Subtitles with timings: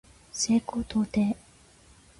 [0.33, 1.37] 西高東低